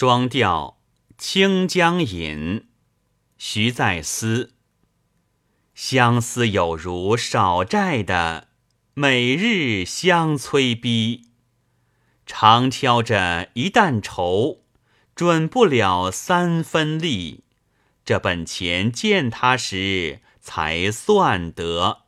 [0.00, 0.78] 双调
[1.18, 2.60] 《清江引》
[3.36, 4.54] 徐再思。
[5.74, 8.46] 相思有如少债的，
[8.94, 11.30] 每日相催逼。
[12.24, 14.60] 常挑着一担愁，
[15.16, 17.42] 准不了三分力。
[18.04, 22.02] 这本钱见他时，才算得。